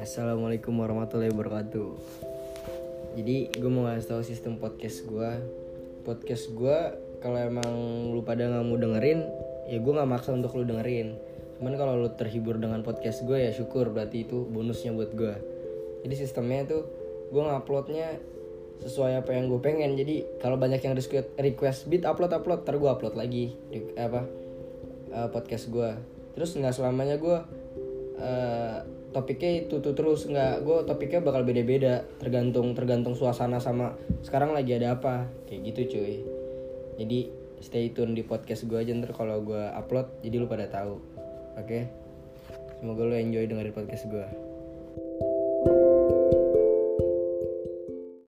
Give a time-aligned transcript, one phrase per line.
[0.00, 1.92] Assalamualaikum warahmatullahi wabarakatuh.
[3.20, 5.30] Jadi gue mau ngasih tahu sistem podcast gue.
[6.08, 6.78] Podcast gue
[7.20, 7.68] kalau emang
[8.08, 9.28] lu pada nggak mau dengerin,
[9.68, 11.20] ya gue nggak maksa untuk lu dengerin.
[11.60, 15.36] Cuman kalau lu terhibur dengan podcast gue ya syukur berarti itu bonusnya buat gue.
[16.08, 16.88] Jadi sistemnya tuh
[17.28, 18.16] gue nguploadnya
[18.80, 20.00] sesuai apa yang gue pengen.
[20.00, 24.24] Jadi kalau banyak yang request request beat upload upload, ter gue upload lagi di, apa
[25.12, 25.92] uh, podcast gue.
[26.32, 27.59] Terus nggak selamanya gue
[28.20, 30.28] uh, topiknya itu tuh terus.
[30.28, 32.04] Nggak gue topiknya bakal beda-beda.
[32.20, 35.26] Tergantung tergantung suasana sama sekarang lagi ada apa.
[35.48, 36.14] Kayak gitu cuy.
[37.00, 37.18] Jadi
[37.64, 41.00] stay tune di podcast gue aja ntar kalau gue upload jadi lu pada tahu.
[41.56, 41.66] Oke?
[41.66, 41.82] Okay?
[42.80, 44.24] semoga lu enjoy dengerin podcast gue